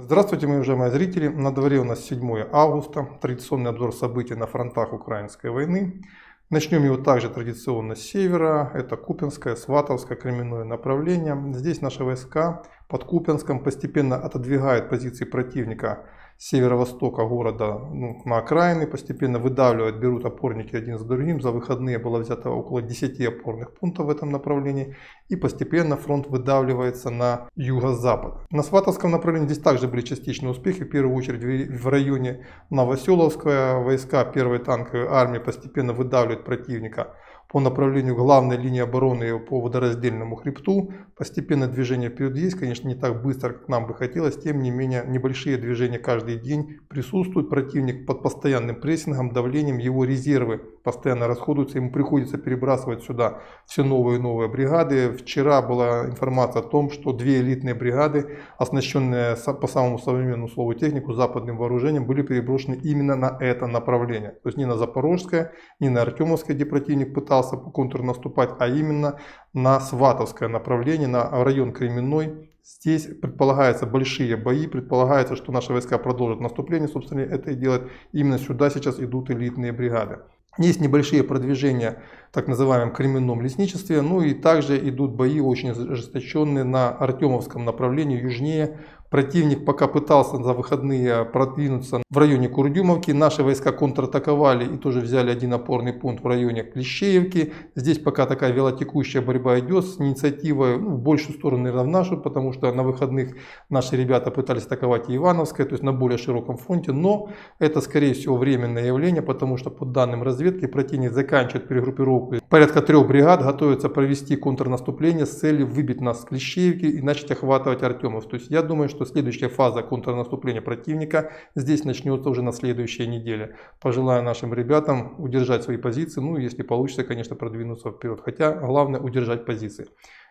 [0.00, 1.26] Здравствуйте, мои уважаемые зрители.
[1.26, 6.04] На дворе у нас 7 августа, традиционный обзор событий на фронтах украинской войны.
[6.50, 8.70] Начнем его также традиционно с севера.
[8.74, 11.36] Это Купинское, Сватовское, Кременное направление.
[11.52, 16.06] Здесь наши войска под Купинском постепенно отодвигают позиции противника
[16.38, 21.40] северо-востока города ну, на окраины, постепенно выдавливают, берут опорники один за другим.
[21.40, 24.96] За выходные было взято около 10 опорных пунктов в этом направлении.
[25.28, 28.46] И постепенно фронт выдавливается на юго-запад.
[28.50, 30.84] На Сватовском направлении здесь также были частичные успехи.
[30.84, 37.16] В первую очередь в районе Новоселовская войска первой танковой армии постепенно выдавливают противника
[37.48, 40.92] по направлению главной линии обороны по водораздельному хребту.
[41.16, 44.36] Постепенно движение вперед есть, конечно, не так быстро, как нам бы хотелось.
[44.36, 47.48] Тем не менее, небольшие движения каждый день присутствуют.
[47.48, 51.78] Противник под постоянным прессингом, давлением, его резервы постоянно расходуются.
[51.78, 55.12] Ему приходится перебрасывать сюда все новые и новые бригады.
[55.12, 61.14] Вчера была информация о том, что две элитные бригады, оснащенные по самому современному слову технику,
[61.14, 64.32] западным вооружением, были переброшены именно на это направление.
[64.42, 68.66] То есть не на Запорожское, не на Артемовское, где противник пытался пытался по контрнаступать, а
[68.68, 69.18] именно
[69.52, 72.50] на Сватовское направление, на район Кременной.
[72.64, 77.90] Здесь предполагаются большие бои, предполагается, что наши войска продолжат наступление, собственно, это и делают.
[78.12, 80.18] Именно сюда сейчас идут элитные бригады.
[80.58, 86.90] Есть небольшие продвижения так называемом кременном лесничестве, ну и также идут бои очень ожесточенные на
[86.90, 88.78] Артемовском направлении, южнее
[89.10, 93.10] Противник пока пытался за выходные продвинуться в районе Курдюмовки.
[93.10, 97.54] Наши войска контратаковали и тоже взяли один опорный пункт в районе Клещеевки.
[97.74, 102.18] Здесь пока такая велотекущая борьба идет с инициативой ну, в большую сторону, наверное, в нашу,
[102.18, 103.34] потому что на выходных
[103.70, 106.92] наши ребята пытались атаковать и Ивановское, то есть на более широком фронте.
[106.92, 112.17] Но это, скорее всего, временное явление, потому что по данным разведки противник заканчивает перегруппировку.
[112.48, 117.82] Порядка трех бригад готовится провести контрнаступление с целью выбить нас с Клещеевки и начать охватывать
[117.82, 118.26] Артемов.
[118.28, 123.56] То есть я думаю, что следующая фаза контрнаступления противника здесь начнется уже на следующей неделе.
[123.80, 128.20] Пожелаю нашим ребятам удержать свои позиции, ну если получится, конечно, продвинуться вперед.
[128.24, 129.86] Хотя главное удержать позиции.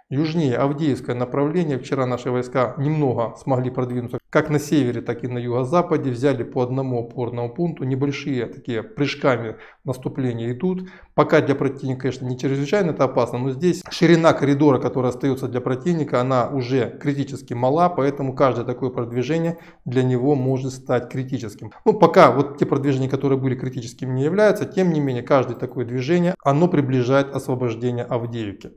[0.09, 1.77] Южнее Авдеевское направление.
[1.77, 6.11] Вчера наши войска немного смогли продвинуться как на севере, так и на юго-западе.
[6.11, 7.85] Взяли по одному опорному пункту.
[7.85, 10.89] Небольшие такие прыжками наступления идут.
[11.15, 15.59] Пока для противника, конечно, не чрезвычайно это опасно, но здесь ширина коридора, которая остается для
[15.59, 21.71] противника, она уже критически мала, поэтому каждое такое продвижение для него может стать критическим.
[21.83, 25.83] Ну, пока вот те продвижения, которые были критическими, не являются, тем не менее, каждое такое
[25.83, 28.69] движение, оно приближает освобождение Авдеевки.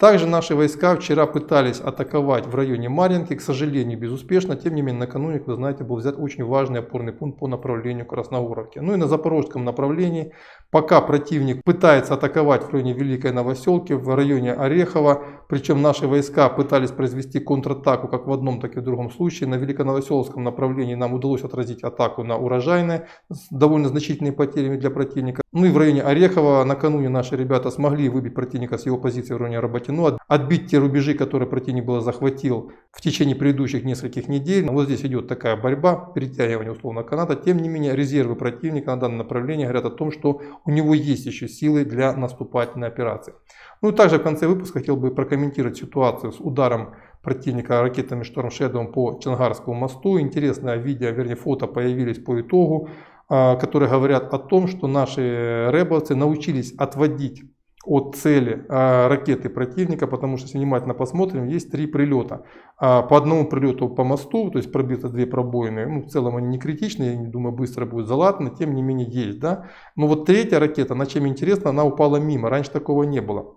[0.00, 4.56] Также наши войска вчера пытались атаковать в районе Марьинки, к сожалению, безуспешно.
[4.56, 8.06] Тем не менее, накануне, как вы знаете, был взят очень важный опорный пункт по направлению
[8.06, 8.78] Красногоровки.
[8.78, 10.32] Ну и на запорожском направлении,
[10.70, 16.92] пока противник пытается атаковать в районе Великой Новоселки, в районе Орехова, причем наши войска пытались
[16.92, 19.50] произвести контратаку как в одном, так и в другом случае.
[19.50, 25.39] На Великоновоселском направлении нам удалось отразить атаку на Урожайное с довольно значительными потерями для противника.
[25.52, 29.38] Ну и в районе Орехова накануне наши ребята смогли выбить противника с его позиции в
[29.38, 34.70] районе Работино, отбить те рубежи, которые противник было захватил в течение предыдущих нескольких недель.
[34.70, 37.34] Вот здесь идет такая борьба, перетягивание условно каната.
[37.34, 41.26] Тем не менее, резервы противника на данном направлении говорят о том, что у него есть
[41.26, 43.34] еще силы для наступательной операции.
[43.82, 48.50] Ну и также в конце выпуска хотел бы прокомментировать ситуацию с ударом противника ракетами Шторм
[48.50, 50.20] Shadow по Чангарскому мосту.
[50.20, 52.88] Интересное видео, вернее фото появились по итогу.
[53.32, 57.44] А, которые говорят о том, что наши рэбовцы научились отводить
[57.86, 62.42] от цели а, ракеты противника, потому что, если внимательно посмотрим, есть три прилета.
[62.76, 66.48] А, по одному прилету по мосту, то есть пробито две пробоины, ну, в целом они
[66.48, 69.38] не критичные, я не думаю, быстро будет залатаны, тем не менее есть.
[69.38, 69.66] Да?
[69.94, 73.54] Но вот третья ракета, на чем интересно, она упала мимо, раньше такого не было.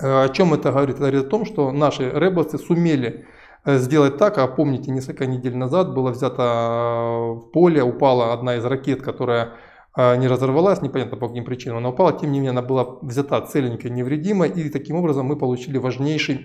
[0.00, 0.96] О чем это говорит?
[0.96, 3.26] Это говорит о том, что наши рэбовцы сумели
[3.64, 8.64] сделать так, а помните, несколько недель назад было взято э, в поле, упала одна из
[8.64, 9.52] ракет, которая
[9.96, 13.90] не разорвалась, непонятно по каким причинам она упала, тем не менее она была взята целенькой,
[13.90, 16.44] невредимой, и таким образом мы получили важнейший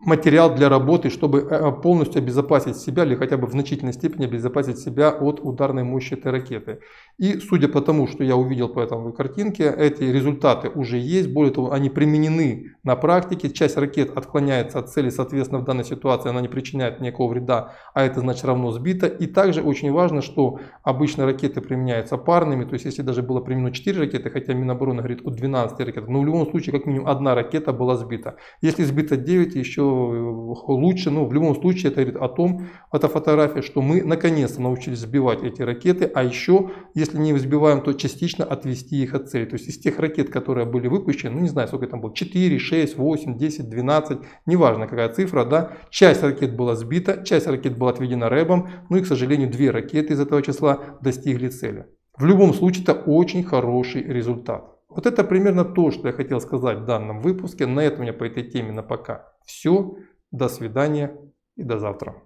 [0.00, 4.78] материал для работы, чтобы э, полностью обезопасить себя или хотя бы в значительной степени обезопасить
[4.78, 6.80] себя от ударной мощи этой ракеты.
[7.18, 11.52] И судя по тому, что я увидел по этой картинке, эти результаты уже есть, более
[11.52, 16.40] того, они применены на практике, часть ракет отклоняется от цели, соответственно в данной ситуации она
[16.40, 19.06] не причиняет никакого вреда, а это значит равно сбита.
[19.06, 23.70] И также очень важно, что обычно ракеты применяются парными, то есть если даже было применено
[23.70, 27.36] 4 ракеты, хотя Минобороны говорит о 12 ракетах, но в любом случае как минимум одна
[27.36, 28.34] ракета была сбита.
[28.62, 33.62] Если сбито 9, еще лучше, ну в любом случае это говорит о том, эта фотография,
[33.62, 39.00] что мы наконец-то научились сбивать эти ракеты, а еще, если не сбиваем, то частично отвести
[39.00, 39.44] их от цели.
[39.44, 42.58] То есть из тех ракет, которые были выпущены, ну не знаю, сколько там было, 4,
[42.58, 47.90] 6, 8, 10, 12, неважно какая цифра, да, часть ракет была сбита, часть ракет была
[47.90, 51.86] отведена рэбом, ну и, к сожалению, две ракеты из этого числа достигли цели.
[52.16, 54.74] В любом случае, это очень хороший результат.
[54.88, 57.66] Вот это примерно то, что я хотел сказать в данном выпуске.
[57.66, 59.96] На этом у меня по этой теме на пока все.
[60.30, 61.16] До свидания
[61.56, 62.22] и до завтра.